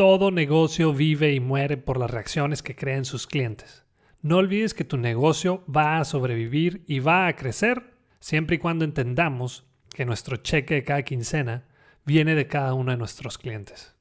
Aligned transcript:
Todo 0.00 0.30
negocio 0.30 0.94
vive 0.94 1.34
y 1.34 1.40
muere 1.40 1.76
por 1.76 1.98
las 1.98 2.10
reacciones 2.10 2.62
que 2.62 2.74
creen 2.74 3.04
sus 3.04 3.26
clientes. 3.26 3.84
No 4.22 4.38
olvides 4.38 4.72
que 4.72 4.82
tu 4.82 4.96
negocio 4.96 5.62
va 5.66 5.98
a 5.98 6.06
sobrevivir 6.06 6.84
y 6.86 7.00
va 7.00 7.26
a 7.26 7.36
crecer 7.36 7.82
siempre 8.18 8.56
y 8.56 8.58
cuando 8.58 8.86
entendamos 8.86 9.66
que 9.92 10.06
nuestro 10.06 10.38
cheque 10.38 10.72
de 10.72 10.84
cada 10.84 11.02
quincena 11.02 11.66
viene 12.06 12.34
de 12.34 12.46
cada 12.46 12.72
uno 12.72 12.92
de 12.92 12.96
nuestros 12.96 13.36
clientes. 13.36 13.94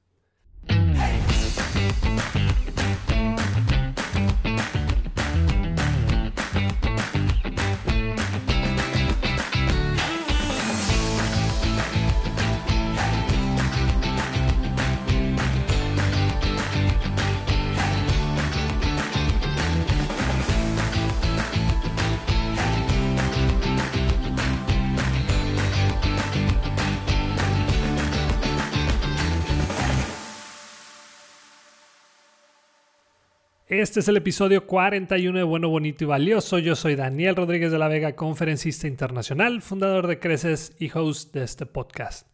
Este 33.80 34.02
es 34.02 34.10
el 34.10 34.18
episodio 34.18 34.68
41 34.68 35.38
de 35.38 35.44
Bueno, 35.46 35.70
Bonito 35.70 36.04
y 36.04 36.08
Valioso. 36.08 36.60
Yo 36.60 36.76
soy 36.76 36.96
Daniel 36.96 37.38
Rodríguez 37.38 37.72
de 37.72 37.78
la 37.78 37.88
Vega, 37.88 38.14
conferencista 38.14 38.88
internacional, 38.88 39.62
fundador 39.62 40.08
de 40.08 40.20
Creces 40.20 40.76
y 40.80 40.92
host 40.94 41.34
de 41.34 41.46
este 41.46 41.66
podcast. 41.66 42.28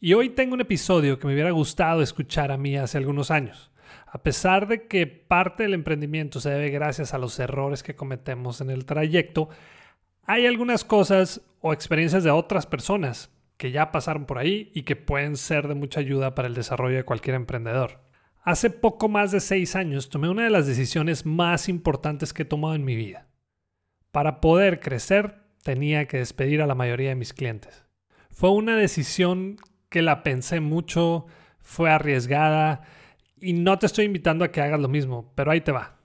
Y 0.00 0.14
hoy 0.14 0.30
tengo 0.30 0.54
un 0.54 0.62
episodio 0.62 1.18
que 1.18 1.26
me 1.26 1.34
hubiera 1.34 1.50
gustado 1.50 2.00
escuchar 2.00 2.50
a 2.50 2.56
mí 2.56 2.74
hace 2.78 2.96
algunos 2.96 3.30
años. 3.30 3.70
A 4.06 4.22
pesar 4.22 4.66
de 4.66 4.86
que 4.86 5.06
parte 5.06 5.64
del 5.64 5.74
emprendimiento 5.74 6.40
se 6.40 6.48
debe 6.48 6.70
gracias 6.70 7.12
a 7.12 7.18
los 7.18 7.38
errores 7.38 7.82
que 7.82 7.94
cometemos 7.94 8.62
en 8.62 8.70
el 8.70 8.86
trayecto, 8.86 9.50
hay 10.24 10.46
algunas 10.46 10.86
cosas 10.86 11.42
o 11.60 11.74
experiencias 11.74 12.24
de 12.24 12.30
otras 12.30 12.64
personas 12.64 13.30
que 13.58 13.72
ya 13.72 13.92
pasaron 13.92 14.24
por 14.24 14.38
ahí 14.38 14.72
y 14.72 14.84
que 14.84 14.96
pueden 14.96 15.36
ser 15.36 15.68
de 15.68 15.74
mucha 15.74 16.00
ayuda 16.00 16.34
para 16.34 16.48
el 16.48 16.54
desarrollo 16.54 16.96
de 16.96 17.04
cualquier 17.04 17.36
emprendedor. 17.36 18.07
Hace 18.48 18.70
poco 18.70 19.10
más 19.10 19.30
de 19.30 19.40
seis 19.40 19.76
años 19.76 20.08
tomé 20.08 20.30
una 20.30 20.44
de 20.44 20.48
las 20.48 20.66
decisiones 20.66 21.26
más 21.26 21.68
importantes 21.68 22.32
que 22.32 22.44
he 22.44 22.46
tomado 22.46 22.74
en 22.74 22.82
mi 22.82 22.96
vida. 22.96 23.26
Para 24.10 24.40
poder 24.40 24.80
crecer 24.80 25.42
tenía 25.62 26.06
que 26.06 26.16
despedir 26.16 26.62
a 26.62 26.66
la 26.66 26.74
mayoría 26.74 27.10
de 27.10 27.14
mis 27.14 27.34
clientes. 27.34 27.84
Fue 28.30 28.50
una 28.50 28.74
decisión 28.74 29.58
que 29.90 30.00
la 30.00 30.22
pensé 30.22 30.60
mucho, 30.60 31.26
fue 31.58 31.90
arriesgada 31.90 32.84
y 33.38 33.52
no 33.52 33.78
te 33.78 33.84
estoy 33.84 34.06
invitando 34.06 34.46
a 34.46 34.50
que 34.50 34.62
hagas 34.62 34.80
lo 34.80 34.88
mismo, 34.88 35.30
pero 35.34 35.50
ahí 35.50 35.60
te 35.60 35.72
va. 35.72 35.98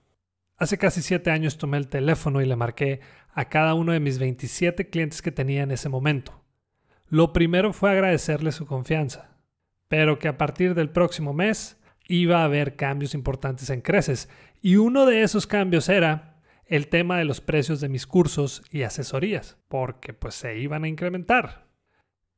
Hace 0.57 0.77
casi 0.77 1.01
siete 1.01 1.31
años 1.31 1.57
tomé 1.57 1.77
el 1.77 1.87
teléfono 1.87 2.41
y 2.41 2.45
le 2.45 2.57
marqué 2.57 2.99
a 3.33 3.47
cada 3.47 3.73
uno 3.73 3.93
de 3.93 4.01
mis 4.01 4.19
27 4.19 4.89
clientes 4.89 5.21
que 5.21 5.31
tenía 5.31 5.63
en 5.63 5.71
ese 5.71 5.87
momento. 5.87 6.43
Lo 7.07 7.31
primero 7.31 7.71
fue 7.71 7.91
agradecerle 7.91 8.51
su 8.51 8.65
confianza, 8.65 9.29
pero 9.87 10.19
que 10.19 10.27
a 10.27 10.37
partir 10.37 10.75
del 10.75 10.89
próximo 10.89 11.31
mes 11.31 11.77
iba 12.07 12.41
a 12.41 12.45
haber 12.45 12.75
cambios 12.75 13.13
importantes 13.13 13.69
en 13.69 13.81
Creces. 13.81 14.29
Y 14.61 14.77
uno 14.77 15.05
de 15.05 15.23
esos 15.23 15.47
cambios 15.47 15.89
era 15.89 16.41
el 16.65 16.87
tema 16.87 17.17
de 17.17 17.25
los 17.25 17.41
precios 17.41 17.81
de 17.81 17.89
mis 17.89 18.07
cursos 18.07 18.63
y 18.71 18.83
asesorías, 18.83 19.57
porque 19.67 20.13
pues 20.13 20.35
se 20.35 20.57
iban 20.57 20.83
a 20.83 20.87
incrementar. 20.87 21.67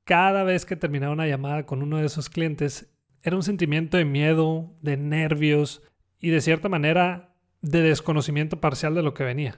Cada 0.03 0.44
vez 0.44 0.66
que 0.66 0.75
terminaba 0.75 1.13
una 1.13 1.27
llamada 1.27 1.66
con 1.66 1.81
uno 1.81 1.97
de 1.97 2.05
esos 2.05 2.30
clientes, 2.30 2.94
era 3.23 3.35
un 3.35 3.44
sentimiento 3.44 3.97
de 3.97 4.05
miedo, 4.05 4.77
de 4.81 4.97
nervios 4.97 5.81
y 6.19 6.29
de 6.29 6.41
cierta 6.41 6.69
manera 6.69 7.35
de 7.61 7.81
desconocimiento 7.81 8.61
parcial 8.61 8.94
de 8.94 9.03
lo 9.03 9.13
que 9.13 9.23
venía. 9.23 9.57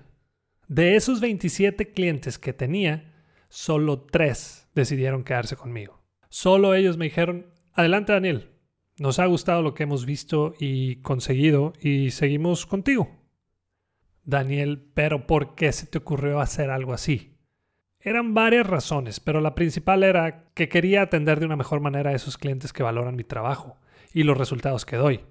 De 0.68 0.96
esos 0.96 1.22
27 1.22 1.92
clientes 1.92 2.38
que 2.38 2.54
tenía, 2.54 3.14
solo 3.50 4.02
3 4.02 4.70
decidieron 4.76 5.24
quedarse 5.24 5.56
conmigo. 5.56 6.04
Solo 6.30 6.76
ellos 6.76 6.98
me 6.98 7.06
dijeron, 7.06 7.48
adelante 7.74 8.14
Daniel, 8.14 8.52
nos 9.00 9.20
ha 9.20 9.26
gustado 9.26 9.62
lo 9.62 9.74
que 9.74 9.84
hemos 9.84 10.06
visto 10.06 10.54
y 10.60 10.98
conseguido 10.98 11.74
y 11.80 12.12
seguimos 12.12 12.66
contigo. 12.66 13.10
Daniel, 14.24 14.90
pero 14.94 15.28
¿por 15.28 15.56
qué 15.56 15.72
se 15.72 15.88
te 15.88 16.00
ocurrió 16.00 16.40
hacer 16.42 16.70
algo 16.70 16.94
así? 16.94 17.38
Eran 18.00 18.34
varias 18.34 18.68
razones, 18.68 19.20
pero 19.20 19.42
la 19.42 19.56
principal 19.56 20.04
era 20.04 20.50
que 20.54 20.70
quería 20.70 21.04
atender 21.04 21.40
de 21.40 21.46
una 21.46 21.56
mejor 21.56 21.80
manera 21.80 22.12
a 22.12 22.14
esos 22.14 22.38
clientes 22.38 22.74
que 22.74 22.84
valoran 22.84 23.16
mi 23.16 23.24
trabajo 23.24 23.78
y 24.14 24.24
los 24.24 24.38
resultados 24.38 24.86
que 24.86 24.98
doy. 24.98 25.22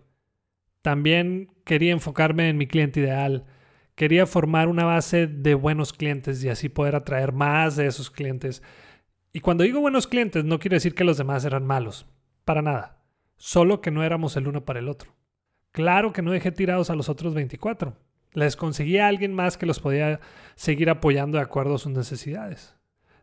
También 0.82 1.52
quería 1.64 1.92
enfocarme 1.92 2.48
en 2.48 2.56
mi 2.56 2.66
cliente 2.66 3.00
ideal, 3.00 3.46
quería 3.94 4.26
formar 4.26 4.68
una 4.68 4.84
base 4.84 5.26
de 5.26 5.54
buenos 5.54 5.92
clientes 5.92 6.42
y 6.44 6.48
así 6.48 6.68
poder 6.68 6.94
atraer 6.94 7.32
más 7.32 7.76
de 7.76 7.86
esos 7.86 8.10
clientes. 8.10 8.62
Y 9.32 9.40
cuando 9.40 9.64
digo 9.64 9.80
buenos 9.80 10.06
clientes 10.06 10.44
no 10.44 10.58
quiere 10.58 10.76
decir 10.76 10.94
que 10.94 11.04
los 11.04 11.18
demás 11.18 11.44
eran 11.44 11.66
malos, 11.66 12.06
para 12.44 12.62
nada 12.62 12.95
solo 13.36 13.80
que 13.80 13.90
no 13.90 14.02
éramos 14.02 14.36
el 14.36 14.48
uno 14.48 14.64
para 14.64 14.78
el 14.78 14.88
otro. 14.88 15.14
Claro 15.72 16.12
que 16.12 16.22
no 16.22 16.30
dejé 16.30 16.52
tirados 16.52 16.90
a 16.90 16.94
los 16.94 17.08
otros 17.08 17.34
24. 17.34 17.96
Les 18.32 18.56
conseguí 18.56 18.98
a 18.98 19.08
alguien 19.08 19.34
más 19.34 19.56
que 19.56 19.66
los 19.66 19.80
podía 19.80 20.20
seguir 20.54 20.90
apoyando 20.90 21.38
de 21.38 21.44
acuerdo 21.44 21.74
a 21.74 21.78
sus 21.78 21.92
necesidades. 21.92 22.76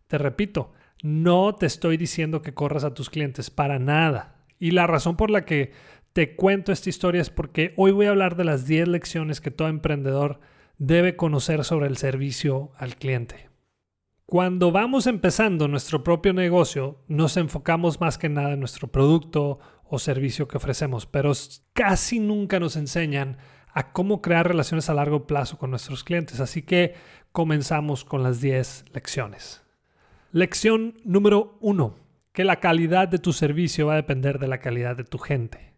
Te 0.07 0.18
repito, 0.18 0.74
no 1.01 1.56
te 1.56 1.66
estoy 1.66 1.97
diciendo 1.97 2.41
que 2.41 2.53
corras 2.53 2.84
a 2.84 2.94
tus 2.94 3.09
clientes 3.09 3.50
para 3.50 3.79
nada. 3.79 4.35
Y 4.59 4.72
la 4.72 4.88
razón 4.88 5.18
por 5.18 5.29
la 5.29 5.46
que 5.46 5.72
te 6.13 6.35
cuento 6.35 6.72
esta 6.72 6.90
historia 6.90 7.22
es 7.22 7.30
porque 7.30 7.74
hoy 7.75 7.91
voy 7.91 8.06
a 8.06 8.12
hablar 8.12 8.35
de 8.35 8.44
las 8.44 8.66
10 8.66 8.88
lecciones 8.88 9.41
que 9.41 9.51
todo 9.51 9.68
emprendedor 9.68 10.40
debe 10.78 11.16
conocer 11.16 11.63
sobre 11.63 11.88
el 11.88 11.97
servicio 11.97 12.72
al 12.78 12.95
cliente. 12.95 13.50
Cuando 14.25 14.72
vamos 14.72 15.06
empezando 15.06 15.68
nuestro 15.68 16.03
propio 16.03 16.34
negocio, 16.34 17.03
nos 17.07 17.35
enfocamos 17.38 18.00
más 18.00 18.18
que 18.18 18.30
nada 18.30 18.53
en 18.53 18.59
nuestro 18.59 18.88
producto 18.88 19.59
o 19.93 19.99
servicio 19.99 20.47
que 20.47 20.57
ofrecemos, 20.57 21.05
pero 21.05 21.31
casi 21.73 22.19
nunca 22.19 22.59
nos 22.59 22.75
enseñan 22.77 23.37
a 23.71 23.91
cómo 23.91 24.23
crear 24.23 24.47
relaciones 24.47 24.89
a 24.89 24.95
largo 24.95 25.27
plazo 25.27 25.59
con 25.59 25.69
nuestros 25.69 26.03
clientes. 26.03 26.39
Así 26.39 26.63
que 26.63 26.95
comenzamos 27.31 28.03
con 28.03 28.23
las 28.23 28.41
10 28.41 28.85
lecciones. 28.91 29.61
Lección 30.31 30.95
número 31.03 31.59
1. 31.61 31.95
Que 32.31 32.43
la 32.43 32.59
calidad 32.59 33.07
de 33.07 33.19
tu 33.19 33.33
servicio 33.33 33.85
va 33.85 33.93
a 33.93 33.97
depender 33.97 34.39
de 34.39 34.47
la 34.47 34.57
calidad 34.57 34.95
de 34.95 35.03
tu 35.03 35.19
gente. 35.19 35.75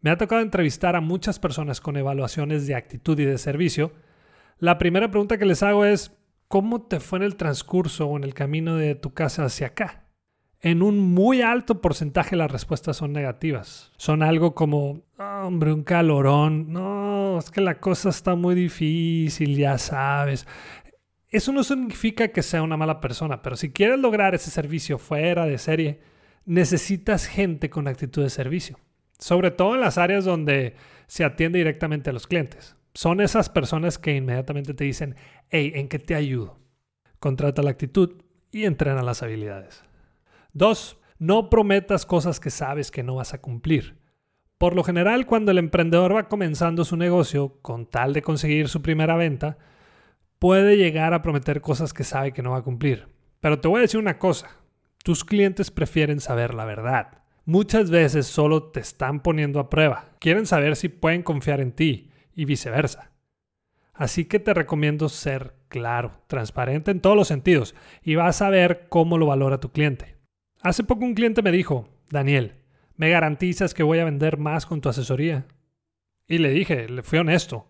Me 0.00 0.10
ha 0.10 0.16
tocado 0.16 0.42
entrevistar 0.42 0.94
a 0.94 1.00
muchas 1.00 1.40
personas 1.40 1.80
con 1.80 1.96
evaluaciones 1.96 2.68
de 2.68 2.76
actitud 2.76 3.18
y 3.18 3.24
de 3.24 3.38
servicio. 3.38 3.90
La 4.60 4.78
primera 4.78 5.10
pregunta 5.10 5.38
que 5.38 5.44
les 5.44 5.64
hago 5.64 5.84
es, 5.84 6.16
¿cómo 6.46 6.82
te 6.82 7.00
fue 7.00 7.18
en 7.18 7.24
el 7.24 7.34
transcurso 7.34 8.06
o 8.06 8.16
en 8.16 8.22
el 8.22 8.32
camino 8.32 8.76
de 8.76 8.94
tu 8.94 9.12
casa 9.12 9.44
hacia 9.44 9.66
acá? 9.66 10.05
En 10.66 10.82
un 10.82 10.98
muy 10.98 11.42
alto 11.42 11.80
porcentaje 11.80 12.34
las 12.34 12.50
respuestas 12.50 12.96
son 12.96 13.12
negativas. 13.12 13.92
Son 13.98 14.24
algo 14.24 14.56
como, 14.56 15.02
hombre, 15.16 15.72
un 15.72 15.84
calorón, 15.84 16.72
no, 16.72 17.38
es 17.38 17.52
que 17.52 17.60
la 17.60 17.78
cosa 17.78 18.08
está 18.08 18.34
muy 18.34 18.56
difícil, 18.56 19.56
ya 19.56 19.78
sabes. 19.78 20.44
Eso 21.28 21.52
no 21.52 21.62
significa 21.62 22.26
que 22.32 22.42
sea 22.42 22.64
una 22.64 22.76
mala 22.76 23.00
persona, 23.00 23.42
pero 23.42 23.54
si 23.54 23.70
quieres 23.70 24.00
lograr 24.00 24.34
ese 24.34 24.50
servicio 24.50 24.98
fuera 24.98 25.46
de 25.46 25.56
serie, 25.58 26.00
necesitas 26.46 27.26
gente 27.28 27.70
con 27.70 27.86
actitud 27.86 28.24
de 28.24 28.30
servicio. 28.30 28.76
Sobre 29.20 29.52
todo 29.52 29.76
en 29.76 29.82
las 29.82 29.98
áreas 29.98 30.24
donde 30.24 30.74
se 31.06 31.22
atiende 31.22 31.60
directamente 31.60 32.10
a 32.10 32.12
los 32.12 32.26
clientes. 32.26 32.74
Son 32.92 33.20
esas 33.20 33.50
personas 33.50 33.98
que 33.98 34.16
inmediatamente 34.16 34.74
te 34.74 34.82
dicen, 34.82 35.14
hey, 35.48 35.70
¿en 35.76 35.86
qué 35.86 36.00
te 36.00 36.16
ayudo? 36.16 36.58
Contrata 37.20 37.62
la 37.62 37.70
actitud 37.70 38.20
y 38.50 38.64
entrena 38.64 39.02
las 39.02 39.22
habilidades. 39.22 39.85
Dos, 40.56 40.98
no 41.18 41.50
prometas 41.50 42.06
cosas 42.06 42.40
que 42.40 42.48
sabes 42.48 42.90
que 42.90 43.02
no 43.02 43.16
vas 43.16 43.34
a 43.34 43.42
cumplir. 43.42 43.98
Por 44.56 44.74
lo 44.74 44.84
general, 44.84 45.26
cuando 45.26 45.50
el 45.50 45.58
emprendedor 45.58 46.16
va 46.16 46.28
comenzando 46.28 46.86
su 46.86 46.96
negocio 46.96 47.58
con 47.60 47.84
tal 47.84 48.14
de 48.14 48.22
conseguir 48.22 48.70
su 48.70 48.80
primera 48.80 49.16
venta, 49.16 49.58
puede 50.38 50.78
llegar 50.78 51.12
a 51.12 51.20
prometer 51.20 51.60
cosas 51.60 51.92
que 51.92 52.04
sabe 52.04 52.32
que 52.32 52.40
no 52.40 52.52
va 52.52 52.60
a 52.60 52.62
cumplir. 52.62 53.06
Pero 53.40 53.60
te 53.60 53.68
voy 53.68 53.80
a 53.80 53.82
decir 53.82 54.00
una 54.00 54.18
cosa, 54.18 54.48
tus 55.04 55.26
clientes 55.26 55.70
prefieren 55.70 56.20
saber 56.20 56.54
la 56.54 56.64
verdad. 56.64 57.18
Muchas 57.44 57.90
veces 57.90 58.26
solo 58.26 58.70
te 58.70 58.80
están 58.80 59.20
poniendo 59.20 59.60
a 59.60 59.68
prueba, 59.68 60.06
quieren 60.20 60.46
saber 60.46 60.76
si 60.76 60.88
pueden 60.88 61.22
confiar 61.22 61.60
en 61.60 61.72
ti 61.72 62.12
y 62.34 62.46
viceversa. 62.46 63.12
Así 63.92 64.24
que 64.24 64.38
te 64.40 64.54
recomiendo 64.54 65.10
ser 65.10 65.52
claro, 65.68 66.22
transparente 66.28 66.92
en 66.92 67.02
todos 67.02 67.14
los 67.14 67.28
sentidos 67.28 67.74
y 68.02 68.14
vas 68.14 68.40
a 68.40 68.48
ver 68.48 68.86
cómo 68.88 69.18
lo 69.18 69.26
valora 69.26 69.60
tu 69.60 69.70
cliente. 69.70 70.15
Hace 70.66 70.82
poco 70.82 71.04
un 71.04 71.14
cliente 71.14 71.42
me 71.42 71.52
dijo, 71.52 71.88
Daniel, 72.10 72.54
¿me 72.96 73.08
garantizas 73.08 73.72
que 73.72 73.84
voy 73.84 74.00
a 74.00 74.04
vender 74.04 74.36
más 74.36 74.66
con 74.66 74.80
tu 74.80 74.88
asesoría? 74.88 75.46
Y 76.26 76.38
le 76.38 76.50
dije, 76.50 76.88
le 76.88 77.04
fui 77.04 77.20
honesto, 77.20 77.68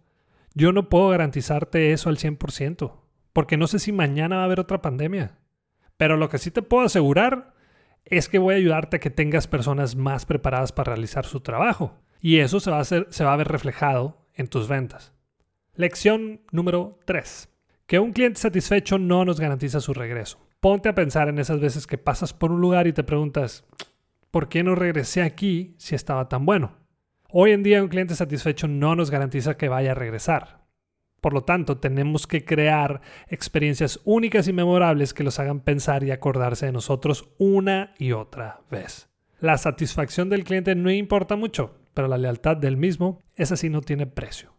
yo 0.54 0.72
no 0.72 0.88
puedo 0.88 1.10
garantizarte 1.10 1.92
eso 1.92 2.08
al 2.08 2.16
100%, 2.16 2.94
porque 3.34 3.58
no 3.58 3.66
sé 3.66 3.80
si 3.80 3.92
mañana 3.92 4.36
va 4.36 4.42
a 4.42 4.44
haber 4.46 4.60
otra 4.60 4.80
pandemia. 4.80 5.36
Pero 5.98 6.16
lo 6.16 6.30
que 6.30 6.38
sí 6.38 6.50
te 6.50 6.62
puedo 6.62 6.86
asegurar 6.86 7.52
es 8.06 8.30
que 8.30 8.38
voy 8.38 8.54
a 8.54 8.56
ayudarte 8.56 8.96
a 8.96 9.00
que 9.00 9.10
tengas 9.10 9.46
personas 9.46 9.94
más 9.94 10.24
preparadas 10.24 10.72
para 10.72 10.94
realizar 10.94 11.26
su 11.26 11.40
trabajo. 11.40 12.00
y 12.22 12.38
eso 12.38 12.60
se 12.60 12.70
va 12.70 12.78
a, 12.78 12.80
hacer, 12.80 13.08
se 13.10 13.24
va 13.24 13.34
a 13.34 13.36
ver 13.36 13.48
reflejado 13.48 14.26
en 14.32 14.48
tus 14.48 14.68
ventas. 14.68 15.12
Lección 15.74 16.40
número 16.50 16.98
3. 17.04 17.50
Que 17.86 17.98
un 17.98 18.14
cliente 18.14 18.40
satisfecho 18.40 18.96
no 18.96 19.26
nos 19.26 19.38
garantiza 19.38 19.82
su 19.82 19.92
regreso. 19.92 20.45
Ponte 20.60 20.88
a 20.88 20.94
pensar 20.94 21.28
en 21.28 21.38
esas 21.38 21.60
veces 21.60 21.86
que 21.86 21.98
pasas 21.98 22.32
por 22.32 22.50
un 22.50 22.60
lugar 22.60 22.86
y 22.86 22.92
te 22.92 23.04
preguntas, 23.04 23.64
¿por 24.30 24.48
qué 24.48 24.62
no 24.62 24.74
regresé 24.74 25.22
aquí 25.22 25.74
si 25.78 25.94
estaba 25.94 26.28
tan 26.28 26.46
bueno? 26.46 26.76
Hoy 27.30 27.52
en 27.52 27.62
día 27.62 27.82
un 27.82 27.88
cliente 27.88 28.14
satisfecho 28.14 28.66
no 28.66 28.96
nos 28.96 29.10
garantiza 29.10 29.56
que 29.56 29.68
vaya 29.68 29.92
a 29.92 29.94
regresar. 29.94 30.66
Por 31.20 31.32
lo 31.32 31.42
tanto, 31.42 31.78
tenemos 31.78 32.26
que 32.26 32.44
crear 32.44 33.00
experiencias 33.28 34.00
únicas 34.04 34.48
y 34.48 34.52
memorables 34.52 35.12
que 35.12 35.24
los 35.24 35.38
hagan 35.38 35.60
pensar 35.60 36.04
y 36.04 36.10
acordarse 36.10 36.66
de 36.66 36.72
nosotros 36.72 37.30
una 37.38 37.94
y 37.98 38.12
otra 38.12 38.60
vez. 38.70 39.08
La 39.40 39.58
satisfacción 39.58 40.28
del 40.28 40.44
cliente 40.44 40.74
no 40.74 40.90
importa 40.90 41.36
mucho, 41.36 41.78
pero 41.94 42.08
la 42.08 42.16
lealtad 42.16 42.56
del 42.56 42.76
mismo, 42.76 43.22
esa 43.34 43.56
sí 43.56 43.68
no 43.68 43.80
tiene 43.80 44.06
precio. 44.06 44.54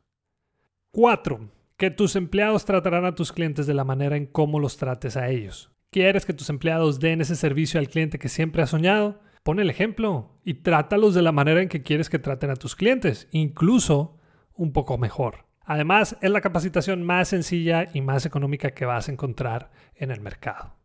4. 0.91 1.49
Que 1.77 1.89
tus 1.89 2.15
empleados 2.15 2.65
tratarán 2.65 3.05
a 3.05 3.15
tus 3.15 3.31
clientes 3.31 3.65
de 3.65 3.73
la 3.73 3.83
manera 3.83 4.17
en 4.17 4.25
cómo 4.25 4.59
los 4.59 4.77
trates 4.77 5.15
a 5.15 5.29
ellos. 5.29 5.71
¿Quieres 5.89 6.25
que 6.25 6.33
tus 6.33 6.49
empleados 6.49 6.99
den 6.99 7.21
ese 7.21 7.37
servicio 7.37 7.79
al 7.79 7.87
cliente 7.87 8.19
que 8.19 8.27
siempre 8.27 8.61
has 8.61 8.71
soñado? 8.71 9.21
Pon 9.43 9.61
el 9.61 9.69
ejemplo 9.69 10.37
y 10.43 10.55
trátalos 10.55 11.13
de 11.13 11.21
la 11.21 11.31
manera 11.31 11.61
en 11.61 11.69
que 11.69 11.81
quieres 11.81 12.09
que 12.09 12.19
traten 12.19 12.49
a 12.49 12.57
tus 12.57 12.75
clientes, 12.75 13.29
incluso 13.31 14.17
un 14.53 14.73
poco 14.73 14.97
mejor. 14.97 15.45
Además, 15.61 16.17
es 16.21 16.29
la 16.29 16.41
capacitación 16.41 17.03
más 17.03 17.29
sencilla 17.29 17.87
y 17.93 18.01
más 18.01 18.25
económica 18.25 18.71
que 18.71 18.85
vas 18.85 19.07
a 19.07 19.11
encontrar 19.13 19.71
en 19.95 20.11
el 20.11 20.19
mercado. 20.19 20.75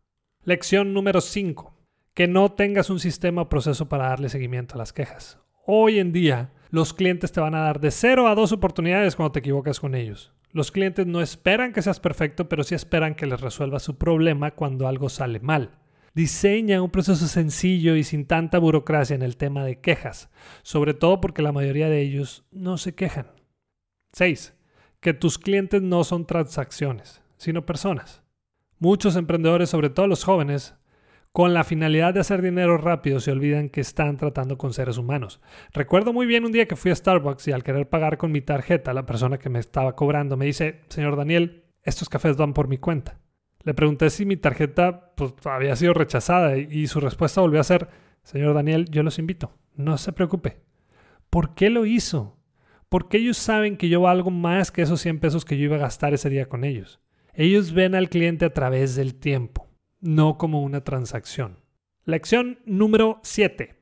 Lección 0.43 0.93
número 0.93 1.19
5. 1.19 1.75
Que 2.13 2.27
no 2.27 2.53
tengas 2.53 2.89
un 2.89 2.99
sistema 2.99 3.41
o 3.41 3.49
proceso 3.49 3.89
para 3.89 4.07
darle 4.07 4.29
seguimiento 4.29 4.75
a 4.75 4.77
las 4.77 4.93
quejas. 4.93 5.39
Hoy 5.65 5.99
en 5.99 6.13
día, 6.13 6.51
los 6.69 6.93
clientes 6.93 7.33
te 7.33 7.41
van 7.41 7.55
a 7.55 7.61
dar 7.61 7.81
de 7.81 7.91
0 7.91 8.27
a 8.29 8.35
2 8.35 8.53
oportunidades 8.53 9.17
cuando 9.17 9.33
te 9.33 9.39
equivocas 9.39 9.81
con 9.81 9.95
ellos. 9.95 10.33
Los 10.53 10.71
clientes 10.71 11.07
no 11.07 11.19
esperan 11.19 11.73
que 11.73 11.81
seas 11.81 11.99
perfecto, 11.99 12.47
pero 12.47 12.63
sí 12.63 12.75
esperan 12.75 13.15
que 13.15 13.25
les 13.25 13.41
resuelvas 13.41 13.81
su 13.81 13.97
problema 13.97 14.51
cuando 14.51 14.87
algo 14.87 15.09
sale 15.09 15.39
mal. 15.39 15.79
Diseña 16.13 16.83
un 16.83 16.91
proceso 16.91 17.25
sencillo 17.27 17.95
y 17.95 18.03
sin 18.03 18.27
tanta 18.27 18.59
burocracia 18.59 19.15
en 19.15 19.23
el 19.23 19.35
tema 19.35 19.65
de 19.65 19.81
quejas, 19.81 20.29
sobre 20.61 20.93
todo 20.93 21.19
porque 21.19 21.41
la 21.41 21.51
mayoría 21.51 21.89
de 21.89 22.01
ellos 22.01 22.45
no 22.51 22.77
se 22.77 22.93
quejan. 22.93 23.31
6. 24.13 24.53
Que 24.99 25.15
tus 25.15 25.39
clientes 25.39 25.81
no 25.81 26.03
son 26.03 26.27
transacciones, 26.27 27.23
sino 27.37 27.65
personas. 27.65 28.21
Muchos 28.77 29.15
emprendedores, 29.15 29.71
sobre 29.71 29.89
todo 29.89 30.05
los 30.05 30.23
jóvenes, 30.23 30.75
con 31.33 31.55
la 31.55 31.63
finalidad 31.63 32.13
de 32.13 32.19
hacer 32.19 32.43
dinero 32.43 32.77
rápido 32.77 33.19
se 33.19 33.31
olvidan 33.31 33.69
que 33.69 33.81
están 33.81 34.17
tratando 34.17 34.55
con 34.55 34.71
seres 34.71 34.99
humanos. 34.99 35.41
Recuerdo 35.73 36.13
muy 36.13 36.27
bien 36.27 36.45
un 36.45 36.51
día 36.51 36.67
que 36.67 36.75
fui 36.75 36.91
a 36.91 36.95
Starbucks 36.95 37.47
y 37.47 37.51
al 37.51 37.63
querer 37.63 37.89
pagar 37.89 38.19
con 38.19 38.31
mi 38.31 38.41
tarjeta, 38.41 38.93
la 38.93 39.07
persona 39.07 39.39
que 39.39 39.49
me 39.49 39.57
estaba 39.57 39.95
cobrando 39.95 40.37
me 40.37 40.45
dice, 40.45 40.81
señor 40.89 41.15
Daniel, 41.15 41.63
estos 41.81 42.07
cafés 42.07 42.37
van 42.37 42.53
por 42.53 42.67
mi 42.67 42.77
cuenta. 42.77 43.19
Le 43.63 43.73
pregunté 43.73 44.11
si 44.11 44.27
mi 44.27 44.37
tarjeta 44.37 45.11
pues, 45.15 45.33
había 45.45 45.75
sido 45.75 45.95
rechazada 45.95 46.55
y 46.55 46.85
su 46.85 46.99
respuesta 46.99 47.41
volvió 47.41 47.59
a 47.59 47.63
ser, 47.63 47.89
señor 48.21 48.53
Daniel, 48.53 48.85
yo 48.91 49.01
los 49.01 49.17
invito, 49.17 49.57
no 49.73 49.97
se 49.97 50.13
preocupe. 50.13 50.59
¿Por 51.31 51.55
qué 51.55 51.71
lo 51.71 51.87
hizo? 51.87 52.37
Porque 52.89 53.17
ellos 53.17 53.37
saben 53.37 53.77
que 53.77 53.89
yo 53.89 54.01
valgo 54.01 54.29
más 54.29 54.71
que 54.71 54.83
esos 54.83 55.01
100 55.01 55.19
pesos 55.19 55.45
que 55.45 55.57
yo 55.57 55.63
iba 55.63 55.77
a 55.77 55.79
gastar 55.79 56.13
ese 56.13 56.29
día 56.29 56.47
con 56.47 56.63
ellos. 56.63 56.99
Ellos 57.33 57.73
ven 57.73 57.95
al 57.95 58.09
cliente 58.09 58.45
a 58.45 58.53
través 58.53 58.95
del 58.95 59.15
tiempo 59.15 59.72
no 60.03 60.37
como 60.37 60.61
una 60.61 60.83
transacción. 60.83 61.59
Lección 62.03 62.59
número 62.65 63.21
7. 63.23 63.79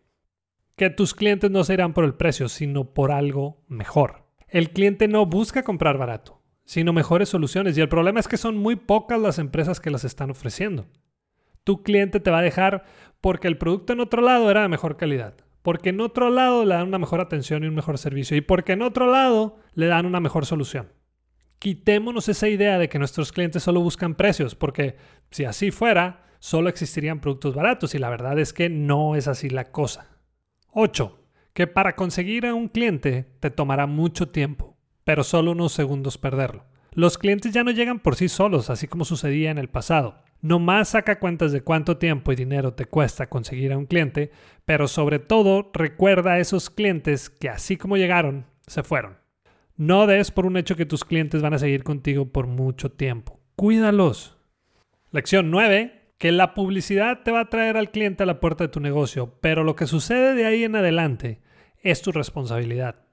Que 0.76 0.92
tus 0.92 1.16
clientes 1.16 1.50
no 1.50 1.64
se 1.64 1.74
irán 1.74 1.94
por 1.94 2.06
el 2.06 2.14
precio, 2.14 2.48
sino 2.48 2.94
por 2.94 3.12
algo 3.12 3.64
mejor. 3.68 4.28
El 4.48 4.70
cliente 4.70 5.08
no 5.08 5.26
busca 5.26 5.64
comprar 5.64 5.98
barato, 5.98 6.40
sino 6.64 6.94
mejores 6.94 7.30
soluciones 7.30 7.76
y 7.76 7.82
el 7.82 7.90
problema 7.90 8.20
es 8.20 8.28
que 8.28 8.38
son 8.38 8.56
muy 8.56 8.76
pocas 8.76 9.20
las 9.20 9.40
empresas 9.40 9.80
que 9.80 9.90
las 9.90 10.04
están 10.04 10.30
ofreciendo. 10.30 10.86
Tu 11.64 11.82
cliente 11.82 12.20
te 12.20 12.30
va 12.30 12.40
a 12.40 12.44
dejar 12.44 12.86
porque 13.20 13.48
el 13.48 13.58
producto 13.58 13.94
en 13.94 14.00
otro 14.00 14.22
lado 14.22 14.52
era 14.52 14.62
de 14.62 14.68
mejor 14.68 14.98
calidad, 14.98 15.36
porque 15.64 15.90
en 15.90 16.02
otro 16.02 16.30
lado 16.30 16.66
le 16.66 16.76
dan 16.76 16.88
una 16.88 17.00
mejor 17.00 17.20
atención 17.20 17.64
y 17.64 17.68
un 17.68 17.76
mejor 17.76 17.98
servicio 17.98 18.38
y 18.38 18.42
porque 18.42 18.74
en 18.74 18.84
otro 18.84 19.12
lado 19.12 19.58
le 19.74 19.88
dan 19.88 20.06
una 20.06 20.20
mejor 20.20 20.46
solución. 20.46 20.90
Quitémonos 21.62 22.28
esa 22.28 22.50
idea 22.50 22.80
de 22.80 22.90
que 22.90 22.98
nuestros 22.98 23.32
clientes 23.32 23.62
solo 23.62 23.82
buscan 23.82 24.16
precios, 24.16 24.56
porque 24.56 24.96
si 25.30 25.46
así 25.46 25.70
fuera, 25.70 26.26
solo 26.40 26.70
existirían 26.70 27.20
productos 27.20 27.54
baratos 27.54 27.94
y 27.94 28.00
la 28.00 28.10
verdad 28.10 28.40
es 28.40 28.52
que 28.52 28.68
no 28.68 29.16
es 29.16 29.28
así 29.28 29.48
la 29.48 29.66
cosa. 29.72 30.18
8. 30.72 31.24
Que 31.54 31.68
para 31.68 31.96
conseguir 31.96 32.48
a 32.48 32.56
un 32.56 32.68
cliente 32.68 33.28
te 33.40 33.52
tomará 33.52 33.86
mucho 33.86 34.30
tiempo, 34.30 34.76
pero 35.04 35.24
solo 35.24 35.52
unos 35.52 35.72
segundos 35.72 36.18
perderlo. 36.18 36.66
Los 36.94 37.20
clientes 37.20 37.54
ya 37.54 37.64
no 37.64 37.70
llegan 37.70 38.00
por 38.00 38.16
sí 38.16 38.28
solos, 38.28 38.72
así 38.72 38.88
como 38.88 39.06
sucedía 39.06 39.52
en 39.52 39.60
el 39.60 39.70
pasado. 39.70 40.24
No 40.42 40.58
más 40.58 40.90
saca 40.90 41.20
cuentas 41.20 41.52
de 41.52 41.62
cuánto 41.62 41.98
tiempo 41.98 42.32
y 42.32 42.38
dinero 42.38 42.74
te 42.74 42.86
cuesta 42.86 43.30
conseguir 43.30 43.72
a 43.72 43.78
un 43.78 43.86
cliente, 43.86 44.32
pero 44.66 44.88
sobre 44.88 45.20
todo 45.20 45.70
recuerda 45.76 46.32
a 46.32 46.40
esos 46.40 46.72
clientes 46.72 47.30
que 47.30 47.50
así 47.50 47.78
como 47.78 47.98
llegaron, 47.98 48.48
se 48.66 48.82
fueron. 48.82 49.21
No 49.82 50.06
des 50.06 50.30
por 50.30 50.46
un 50.46 50.58
hecho 50.58 50.76
que 50.76 50.86
tus 50.86 51.04
clientes 51.04 51.42
van 51.42 51.56
a 51.56 51.58
seguir 51.58 51.84
contigo 51.84 52.32
por 52.32 52.46
mucho 52.46 52.92
tiempo. 52.92 53.40
Cuídalos. 53.56 54.38
Lección 55.10 55.50
9. 55.50 56.14
Que 56.20 56.32
la 56.32 56.54
publicidad 56.54 57.24
te 57.24 57.32
va 57.32 57.40
a 57.40 57.50
traer 57.50 57.78
al 57.78 57.90
cliente 57.90 58.22
a 58.22 58.28
la 58.28 58.40
puerta 58.40 58.64
de 58.64 58.68
tu 58.68 58.80
negocio, 58.80 59.40
pero 59.42 59.64
lo 59.64 59.76
que 59.76 59.88
sucede 59.88 60.36
de 60.36 60.46
ahí 60.46 60.64
en 60.64 60.76
adelante 60.76 61.42
es 61.82 62.04
tu 62.04 62.12
responsabilidad. 62.12 63.08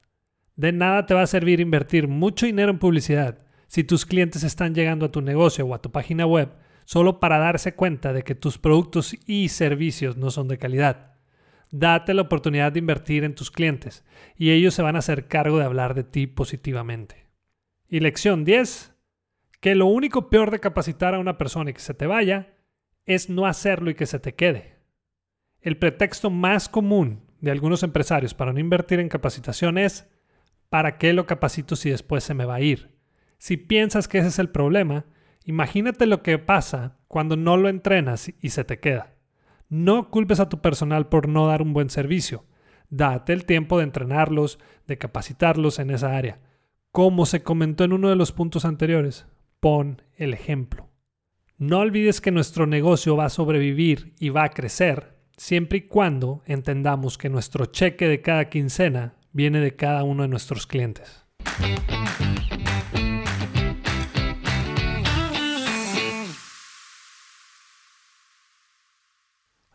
De 0.57 0.73
nada 0.73 1.07
te 1.07 1.15
va 1.15 1.23
a 1.23 1.27
servir 1.27 1.61
invertir 1.61 2.07
mucho 2.07 2.45
dinero 2.45 2.71
en 2.71 2.79
publicidad 2.79 3.39
si 3.67 3.83
tus 3.83 4.05
clientes 4.05 4.43
están 4.43 4.75
llegando 4.75 5.07
a 5.07 5.11
tu 5.11 5.23
negocio 5.23 5.65
o 5.65 5.75
a 5.75 5.81
tu 5.81 5.91
página 5.91 6.27
web 6.27 6.51
solo 6.85 7.19
para 7.19 7.39
darse 7.39 7.73
cuenta 7.73 8.13
de 8.13 8.25
que 8.25 8.35
tus 8.35 8.59
productos 8.59 9.17
y 9.27 9.49
servicios 9.49 10.19
no 10.19 10.31
son 10.31 10.49
de 10.49 10.59
calidad. 10.59 11.08
Date 11.71 12.15
la 12.15 12.23
oportunidad 12.23 12.73
de 12.73 12.79
invertir 12.79 13.25
en 13.25 13.35
tus 13.35 13.51
clientes 13.51 14.05
y 14.37 14.51
ellos 14.51 14.75
se 14.75 14.83
van 14.83 14.97
a 14.97 15.01
hacer 15.01 15.29
cargo 15.29 15.59
de 15.59 15.65
hablar 15.65 15.95
de 15.95 16.05
ti 16.05 16.27
positivamente. 16.27 17.27
Y 17.89 18.01
lección 18.01 18.45
10. 18.45 18.95
Que 19.61 19.75
lo 19.75 19.87
único 19.87 20.31
peor 20.31 20.51
de 20.51 20.61
capacitar 20.61 21.15
a 21.15 21.19
una 21.19 21.37
persona 21.37 21.71
y 21.71 21.75
que 21.75 21.81
se 21.81 21.95
te 21.95 22.07
vaya 22.07 22.55
es 23.07 23.29
no 23.29 23.47
hacerlo 23.47 23.91
y 23.91 23.95
que 23.95 24.07
se 24.07 24.19
te 24.19 24.35
quede. 24.35 24.77
El 25.61 25.79
pretexto 25.79 26.31
más 26.31 26.69
común 26.69 27.23
de 27.41 27.51
algunos 27.51 27.83
empresarios 27.83 28.35
para 28.35 28.53
no 28.53 28.61
invertir 28.61 29.01
en 29.01 29.09
capacitación 29.09 29.79
es 29.79 30.09
¿para 30.69 30.99
qué 30.99 31.13
lo 31.13 31.27
capacito 31.27 31.77
si 31.77 31.91
después 31.91 32.23
se 32.25 32.35
me 32.35 32.45
va 32.45 32.57
a 32.57 32.61
ir? 32.61 32.97
Si 33.39 33.57
piensas 33.57 34.09
que 34.09 34.19
ese 34.19 34.29
es 34.29 34.39
el 34.39 34.51
problema, 34.51 35.07
imagínate 35.45 36.07
lo 36.07 36.23
que 36.23 36.39
pasa 36.39 36.99
cuando 37.09 37.37
no 37.37 37.57
lo 37.57 37.69
entrenas 37.69 38.33
y 38.41 38.51
se 38.51 38.65
te 38.65 38.79
queda. 38.79 39.18
No 39.69 40.11
culpes 40.11 40.41
a 40.41 40.49
tu 40.49 40.61
personal 40.61 41.09
por 41.09 41.29
no 41.29 41.47
dar 41.47 41.61
un 41.61 41.73
buen 41.73 41.91
servicio. 41.91 42.45
Date 42.91 43.35
el 43.35 43.45
tiempo 43.45 43.79
de 43.79 43.85
entrenarlos, 43.85 44.59
de 44.87 44.97
capacitarlos 44.97 45.79
en 45.79 45.91
esa 45.91 46.17
área. 46.17 46.41
Como 46.91 47.27
se 47.27 47.43
comentó 47.43 47.85
en 47.85 47.93
uno 47.93 48.09
de 48.09 48.17
los 48.17 48.33
puntos 48.33 48.65
anteriores, 48.65 49.27
pon 49.61 50.01
el 50.17 50.33
ejemplo. 50.33 50.89
No 51.59 51.81
olvides 51.81 52.21
que 52.21 52.31
nuestro 52.31 52.67
negocio 52.67 53.17
va 53.17 53.27
a 53.27 53.31
sobrevivir 53.31 54.15
y 54.19 54.31
va 54.31 54.45
a 54.45 54.51
crecer 54.51 55.19
siempre 55.37 55.79
y 55.79 55.83
cuando 55.83 56.43
entendamos 56.47 57.19
que 57.19 57.29
nuestro 57.29 57.67
cheque 57.67 58.09
de 58.09 58.23
cada 58.23 58.49
quincena 58.49 59.15
viene 59.33 59.61
de 59.61 59.77
cada 59.77 60.03
uno 60.03 60.23
de 60.23 60.29
nuestros 60.29 60.67
clientes. 60.67 61.27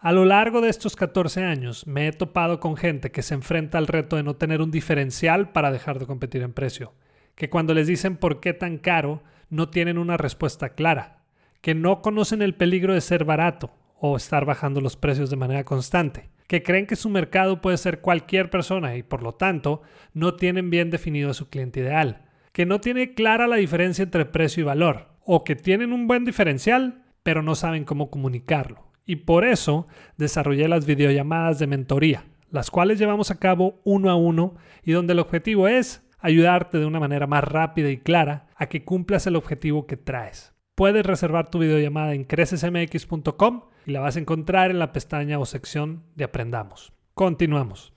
A 0.05 0.11
lo 0.11 0.25
largo 0.25 0.59
de 0.59 0.67
estos 0.67 0.97
14 0.97 1.45
años 1.45 1.87
me 1.87 2.09
he 2.09 2.11
topado 2.11 2.59
con 2.59 2.75
gente 2.75 3.09
que 3.09 3.21
se 3.21 3.35
enfrenta 3.35 3.77
al 3.77 3.87
reto 3.87 4.17
de 4.17 4.23
no 4.23 4.35
tener 4.35 4.61
un 4.61 4.69
diferencial 4.69 5.53
para 5.53 5.71
dejar 5.71 5.97
de 5.97 6.05
competir 6.05 6.41
en 6.41 6.51
precio, 6.51 6.93
que 7.35 7.49
cuando 7.49 7.73
les 7.73 7.87
dicen 7.87 8.17
por 8.17 8.41
qué 8.41 8.51
tan 8.51 8.79
caro 8.79 9.23
no 9.49 9.69
tienen 9.69 9.97
una 9.97 10.17
respuesta 10.17 10.73
clara, 10.73 11.21
que 11.61 11.73
no 11.73 12.01
conocen 12.01 12.41
el 12.41 12.53
peligro 12.53 12.93
de 12.93 12.99
ser 12.99 13.23
barato 13.23 13.71
o 13.97 14.17
estar 14.17 14.43
bajando 14.43 14.81
los 14.81 14.97
precios 14.97 15.29
de 15.29 15.37
manera 15.37 15.63
constante, 15.63 16.29
que 16.47 16.63
creen 16.63 16.85
que 16.85 16.97
su 16.97 17.09
mercado 17.09 17.61
puede 17.61 17.77
ser 17.77 18.01
cualquier 18.01 18.49
persona 18.49 18.97
y 18.97 19.03
por 19.03 19.23
lo 19.23 19.35
tanto 19.35 19.83
no 20.13 20.35
tienen 20.35 20.69
bien 20.69 20.89
definido 20.89 21.29
a 21.29 21.33
su 21.33 21.47
cliente 21.47 21.79
ideal, 21.79 22.25
que 22.51 22.65
no 22.65 22.81
tiene 22.81 23.13
clara 23.13 23.47
la 23.47 23.55
diferencia 23.55 24.03
entre 24.03 24.25
precio 24.25 24.63
y 24.63 24.65
valor, 24.65 25.07
o 25.23 25.45
que 25.45 25.55
tienen 25.55 25.93
un 25.93 26.07
buen 26.07 26.25
diferencial 26.25 27.05
pero 27.23 27.41
no 27.41 27.55
saben 27.55 27.85
cómo 27.85 28.09
comunicarlo 28.11 28.91
y 29.05 29.17
por 29.17 29.45
eso 29.45 29.87
desarrollé 30.17 30.67
las 30.67 30.85
videollamadas 30.85 31.59
de 31.59 31.67
mentoría, 31.67 32.25
las 32.51 32.71
cuales 32.71 32.99
llevamos 32.99 33.31
a 33.31 33.39
cabo 33.39 33.81
uno 33.83 34.09
a 34.09 34.15
uno 34.15 34.55
y 34.83 34.91
donde 34.91 35.13
el 35.13 35.19
objetivo 35.19 35.67
es 35.67 36.03
ayudarte 36.19 36.77
de 36.79 36.85
una 36.85 36.99
manera 36.99 37.27
más 37.27 37.43
rápida 37.43 37.89
y 37.89 37.97
clara 37.97 38.47
a 38.55 38.67
que 38.67 38.83
cumplas 38.83 39.27
el 39.27 39.35
objetivo 39.35 39.85
que 39.85 39.97
traes. 39.97 40.53
Puedes 40.75 41.05
reservar 41.05 41.51
tu 41.51 41.59
videollamada 41.59 42.13
en 42.13 42.23
crecesmx.com 42.23 43.61
y 43.85 43.91
la 43.91 43.99
vas 43.99 44.15
a 44.15 44.19
encontrar 44.19 44.71
en 44.71 44.79
la 44.79 44.93
pestaña 44.93 45.37
o 45.37 45.45
sección 45.45 46.03
de 46.15 46.23
Aprendamos. 46.23 46.93
Continuamos. 47.13 47.92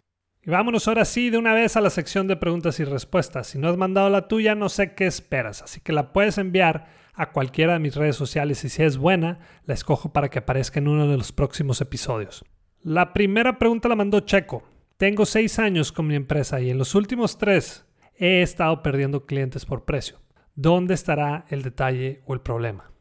Y 0.46 0.50
vámonos 0.50 0.86
ahora 0.86 1.04
sí 1.04 1.28
de 1.28 1.38
una 1.38 1.54
vez 1.54 1.76
a 1.76 1.80
la 1.80 1.90
sección 1.90 2.28
de 2.28 2.36
preguntas 2.36 2.78
y 2.78 2.84
respuestas. 2.84 3.48
Si 3.48 3.58
no 3.58 3.68
has 3.68 3.76
mandado 3.76 4.08
la 4.10 4.28
tuya, 4.28 4.54
no 4.54 4.68
sé 4.68 4.94
qué 4.94 5.04
esperas, 5.04 5.60
así 5.60 5.80
que 5.80 5.92
la 5.92 6.12
puedes 6.12 6.38
enviar 6.38 6.86
a 7.14 7.32
cualquiera 7.32 7.72
de 7.72 7.78
mis 7.80 7.96
redes 7.96 8.14
sociales 8.14 8.62
y 8.62 8.68
si 8.68 8.84
es 8.84 8.96
buena, 8.96 9.40
la 9.64 9.74
escojo 9.74 10.12
para 10.12 10.28
que 10.28 10.38
aparezca 10.38 10.78
en 10.78 10.86
uno 10.86 11.08
de 11.08 11.16
los 11.16 11.32
próximos 11.32 11.80
episodios. 11.80 12.44
La 12.80 13.12
primera 13.12 13.58
pregunta 13.58 13.88
la 13.88 13.96
mandó 13.96 14.20
Checo. 14.20 14.62
Tengo 14.98 15.26
seis 15.26 15.58
años 15.58 15.90
con 15.90 16.06
mi 16.06 16.14
empresa 16.14 16.60
y 16.60 16.70
en 16.70 16.78
los 16.78 16.94
últimos 16.94 17.38
tres 17.38 17.84
he 18.16 18.40
estado 18.42 18.84
perdiendo 18.84 19.26
clientes 19.26 19.66
por 19.66 19.84
precio. 19.84 20.20
¿Dónde 20.54 20.94
estará 20.94 21.44
el 21.48 21.62
detalle 21.62 22.22
o 22.24 22.34
el 22.34 22.40
problema? 22.40 22.92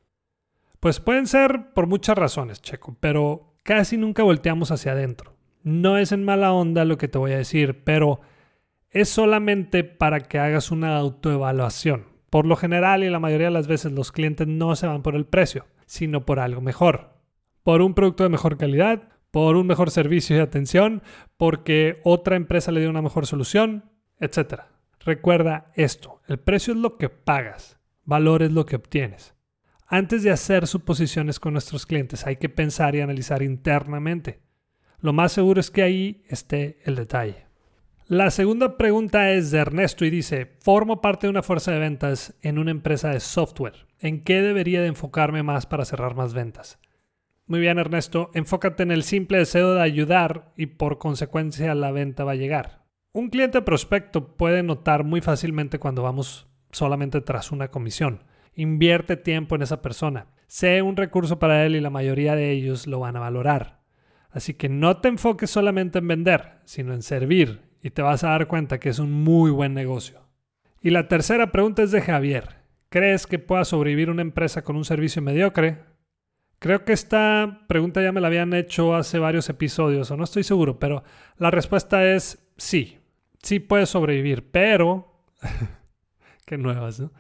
Pues 0.80 1.00
pueden 1.00 1.28
ser 1.28 1.74
por 1.75 1.86
muchas 1.86 2.18
razones, 2.18 2.64
Checo, 2.64 2.98
pero 3.00 3.54
casi 3.62 3.98
nunca 3.98 4.24
volteamos 4.24 4.72
hacia 4.72 4.94
adentro. 4.94 5.35
No 5.65 5.98
es 5.98 6.12
en 6.12 6.24
mala 6.24 6.53
onda 6.53 6.86
lo 6.86 7.00
que 7.00 7.07
te 7.07 7.17
voy 7.17 7.31
a 7.31 7.38
decir, 7.38 7.84
pero 7.84 8.22
es 8.91 9.10
solamente 9.10 9.84
para 9.84 10.19
que 10.19 10.38
hagas 10.38 10.69
una 10.69 10.95
autoevaluación. 10.95 12.05
Por 12.29 12.45
lo 12.45 12.55
general 12.55 13.03
y 13.03 13.10
la 13.10 13.19
mayoría 13.19 13.48
de 13.48 13.53
las 13.53 13.65
veces 13.65 13.91
los 13.91 14.12
clientes 14.12 14.45
no 14.45 14.75
se 14.75 14.86
van 14.86 15.01
por 15.01 15.15
el 15.15 15.25
precio, 15.25 15.65
sino 15.88 16.24
por 16.24 16.39
algo 16.39 16.62
mejor. 16.62 17.15
Por 17.63 17.81
un 17.81 17.95
producto 17.95 18.22
de 18.22 18.29
mejor 18.29 18.60
calidad, 18.60 19.10
por 19.31 19.55
un 19.55 19.65
mejor 19.65 19.89
servicio 19.89 20.38
y 20.38 20.39
atención, 20.39 21.01
porque 21.36 22.00
otra 22.03 22.36
empresa 22.36 22.72
le 22.72 22.81
dio 22.81 22.91
una 22.91 23.01
mejor 23.01 23.25
solución, 23.25 23.86
etc. 24.19 24.65
Recuerda 25.00 25.72
esto, 25.74 26.22
el 26.27 26.38
precio 26.38 26.75
es 26.75 26.79
lo 26.79 26.98
que 26.98 27.10
pagas, 27.10 27.79
valor 28.03 28.43
es 28.43 28.51
lo 28.51 28.67
que 28.67 28.75
obtienes. 28.75 29.34
Antes 29.88 30.22
de 30.22 30.29
hacer 30.29 30.67
suposiciones 30.67 31.39
con 31.39 31.53
nuestros 31.53 31.88
clientes 31.88 32.27
hay 32.27 32.36
que 32.36 32.50
pensar 32.50 32.93
y 32.93 33.01
analizar 33.01 33.41
internamente 33.41 34.45
lo 35.05 35.13
más 35.13 35.31
seguro 35.31 35.59
es 35.59 35.69
que 35.69 35.83
ahí 35.83 36.24
esté 36.27 36.79
el 36.83 36.95
detalle. 36.95 37.45
La 38.07 38.31
segunda 38.31 38.75
pregunta 38.75 39.31
es 39.31 39.51
de 39.51 39.59
Ernesto 39.59 40.03
y 40.03 40.09
dice, 40.09 40.57
formo 40.62 41.00
parte 41.00 41.27
de 41.27 41.31
una 41.31 41.43
fuerza 41.43 41.71
de 41.71 41.79
ventas 41.79 42.35
en 42.41 42.57
una 42.57 42.71
empresa 42.71 43.12
de 43.12 43.19
software. 43.19 43.85
¿En 44.00 44.24
qué 44.24 44.41
debería 44.41 44.81
de 44.81 44.88
enfocarme 44.88 45.43
más 45.43 45.67
para 45.67 45.85
cerrar 45.85 46.15
más 46.15 46.33
ventas? 46.33 46.79
Muy 47.45 47.59
bien 47.59 47.77
Ernesto, 47.77 48.31
enfócate 48.33 48.81
en 48.81 48.91
el 48.91 49.03
simple 49.03 49.38
deseo 49.38 49.75
de 49.75 49.81
ayudar 49.81 50.51
y 50.57 50.65
por 50.65 50.97
consecuencia 50.97 51.75
la 51.75 51.91
venta 51.91 52.24
va 52.24 52.31
a 52.31 52.35
llegar. 52.35 52.83
Un 53.12 53.29
cliente 53.29 53.62
prospecto 53.62 54.35
puede 54.35 54.63
notar 54.63 55.03
muy 55.03 55.21
fácilmente 55.21 55.77
cuando 55.77 56.01
vamos 56.01 56.47
solamente 56.71 57.21
tras 57.21 57.51
una 57.51 57.69
comisión. 57.69 58.24
Invierte 58.55 59.17
tiempo 59.17 59.55
en 59.55 59.62
esa 59.62 59.83
persona. 59.83 60.27
Sé 60.47 60.81
un 60.81 60.97
recurso 60.97 61.38
para 61.38 61.63
él 61.63 61.75
y 61.75 61.81
la 61.81 61.91
mayoría 61.91 62.35
de 62.35 62.51
ellos 62.51 62.88
lo 62.88 63.00
van 63.00 63.15
a 63.15 63.19
valorar. 63.19 63.85
Así 64.36 64.54
que 64.54 64.68
no 64.68 64.98
te 64.98 65.08
enfoques 65.08 65.50
solamente 65.50 66.00
en 66.00 66.10
vender, 66.10 66.60
sino 66.65 66.94
en 66.94 67.04
servir 67.04 67.62
y 67.82 67.92
te 67.92 68.01
vas 68.01 68.25
a 68.25 68.32
dar 68.32 68.48
cuenta 68.48 68.82
que 68.82 68.89
es 68.89 69.00
un 69.00 69.10
muy 69.10 69.50
buen 69.50 69.74
negocio. 69.74 70.20
Y 70.82 70.89
la 70.89 71.08
tercera 71.08 71.54
pregunta 71.54 71.84
es 71.84 71.92
de 71.92 72.01
Javier. 72.01 72.58
¿Crees 72.89 73.27
que 73.27 73.39
pueda 73.39 73.63
sobrevivir 73.63 74.10
una 74.10 74.24
empresa 74.24 74.62
con 74.62 74.75
un 74.75 74.84
servicio 74.84 75.22
mediocre? 75.22 75.86
Creo 76.60 76.84
que 76.84 76.92
esta 76.92 77.62
pregunta 77.70 78.04
ya 78.04 78.12
me 78.12 78.20
la 78.20 78.27
habían 78.27 78.54
hecho 78.54 78.94
hace 78.94 79.20
varios 79.20 79.48
episodios, 79.48 80.12
o 80.12 80.18
no 80.18 80.25
estoy 80.25 80.44
seguro, 80.44 80.80
pero 80.80 81.06
la 81.38 81.50
respuesta 81.50 82.06
es 82.06 82.46
sí. 82.58 82.98
Sí 83.42 83.62
puede 83.62 83.86
sobrevivir, 83.86 84.51
pero... 84.51 85.24
Qué 86.46 86.58
nuevas, 86.58 87.00
¿no? 87.00 87.13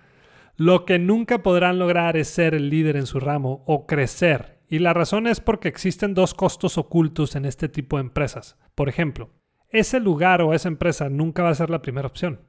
Lo 0.57 0.83
que 0.83 0.99
nunca 0.99 1.41
podrán 1.41 1.79
lograr 1.79 2.17
es 2.17 2.27
ser 2.27 2.55
el 2.55 2.69
líder 2.69 2.97
en 2.97 3.05
su 3.05 3.21
ramo 3.21 3.63
o 3.67 3.87
crecer 3.87 4.54
y 4.75 4.79
la 4.79 4.93
razón 4.93 5.25
es 5.25 5.39
porque 5.39 5.69
existen 5.69 6.13
dos 6.13 6.33
costos 6.33 6.77
ocultos 6.77 7.37
en 7.37 7.45
este 7.45 7.69
tipo 7.69 7.95
de 7.95 8.01
empresas. 8.01 8.57
Por 8.75 8.89
ejemplo, 8.89 9.31
ese 9.69 10.01
lugar 10.01 10.41
o 10.41 10.53
esa 10.53 10.67
empresa 10.67 11.07
nunca 11.07 11.43
va 11.43 11.49
a 11.49 11.55
ser 11.55 11.69
la 11.69 11.81
primera 11.81 12.09
opción. 12.09 12.41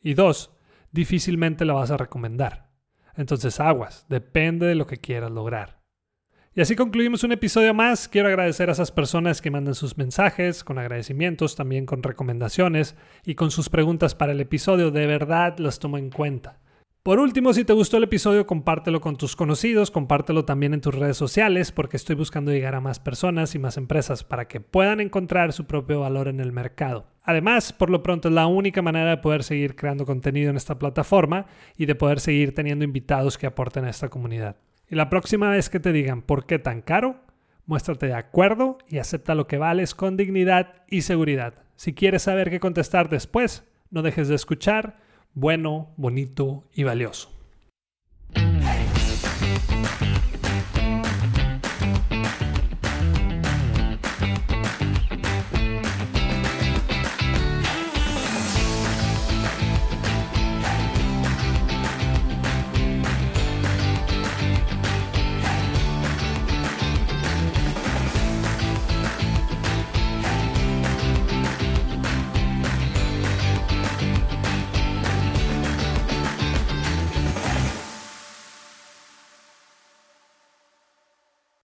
Y 0.00 0.14
dos, 0.14 0.52
difícilmente 0.92 1.64
la 1.64 1.74
vas 1.74 1.90
a 1.90 1.96
recomendar. 1.96 2.70
Entonces 3.16 3.58
aguas, 3.58 4.06
depende 4.08 4.66
de 4.66 4.76
lo 4.76 4.86
que 4.86 4.98
quieras 4.98 5.32
lograr. 5.32 5.82
Y 6.54 6.60
así 6.60 6.76
concluimos 6.76 7.24
un 7.24 7.32
episodio 7.32 7.74
más. 7.74 8.06
Quiero 8.06 8.28
agradecer 8.28 8.68
a 8.68 8.74
esas 8.74 8.92
personas 8.92 9.42
que 9.42 9.50
mandan 9.50 9.74
sus 9.74 9.98
mensajes, 9.98 10.62
con 10.62 10.78
agradecimientos, 10.78 11.56
también 11.56 11.84
con 11.84 12.04
recomendaciones 12.04 12.94
y 13.24 13.34
con 13.34 13.50
sus 13.50 13.70
preguntas 13.70 14.14
para 14.14 14.30
el 14.30 14.40
episodio. 14.40 14.92
De 14.92 15.08
verdad 15.08 15.58
las 15.58 15.80
tomo 15.80 15.98
en 15.98 16.10
cuenta. 16.10 16.60
Por 17.02 17.18
último, 17.18 17.52
si 17.52 17.64
te 17.64 17.72
gustó 17.72 17.96
el 17.96 18.04
episodio, 18.04 18.46
compártelo 18.46 19.00
con 19.00 19.16
tus 19.16 19.34
conocidos, 19.34 19.90
compártelo 19.90 20.44
también 20.44 20.72
en 20.72 20.80
tus 20.80 20.94
redes 20.94 21.16
sociales 21.16 21.72
porque 21.72 21.96
estoy 21.96 22.14
buscando 22.14 22.52
llegar 22.52 22.76
a 22.76 22.80
más 22.80 23.00
personas 23.00 23.56
y 23.56 23.58
más 23.58 23.76
empresas 23.76 24.22
para 24.22 24.46
que 24.46 24.60
puedan 24.60 25.00
encontrar 25.00 25.52
su 25.52 25.66
propio 25.66 25.98
valor 25.98 26.28
en 26.28 26.38
el 26.38 26.52
mercado. 26.52 27.08
Además, 27.24 27.72
por 27.72 27.90
lo 27.90 28.04
pronto 28.04 28.28
es 28.28 28.34
la 28.34 28.46
única 28.46 28.82
manera 28.82 29.10
de 29.10 29.16
poder 29.16 29.42
seguir 29.42 29.74
creando 29.74 30.06
contenido 30.06 30.50
en 30.50 30.56
esta 30.56 30.78
plataforma 30.78 31.46
y 31.76 31.86
de 31.86 31.96
poder 31.96 32.20
seguir 32.20 32.54
teniendo 32.54 32.84
invitados 32.84 33.36
que 33.36 33.48
aporten 33.48 33.84
a 33.84 33.90
esta 33.90 34.08
comunidad. 34.08 34.54
Y 34.88 34.94
la 34.94 35.10
próxima 35.10 35.50
vez 35.50 35.70
que 35.70 35.80
te 35.80 35.90
digan 35.90 36.22
por 36.22 36.46
qué 36.46 36.60
tan 36.60 36.82
caro, 36.82 37.16
muéstrate 37.66 38.06
de 38.06 38.14
acuerdo 38.14 38.78
y 38.88 38.98
acepta 38.98 39.34
lo 39.34 39.48
que 39.48 39.58
vales 39.58 39.96
con 39.96 40.16
dignidad 40.16 40.84
y 40.88 41.02
seguridad. 41.02 41.64
Si 41.74 41.94
quieres 41.94 42.22
saber 42.22 42.48
qué 42.48 42.60
contestar 42.60 43.08
después, 43.08 43.64
no 43.90 44.02
dejes 44.02 44.28
de 44.28 44.36
escuchar 44.36 44.98
bueno, 45.34 45.90
bonito 45.96 46.64
y 46.74 46.84
valioso. 46.84 47.30